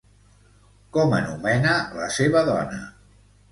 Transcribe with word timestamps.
Com 0.97 1.13
anomena 1.17 1.77
la 2.01 2.09
seva 2.19 2.45
dona? 2.51 2.83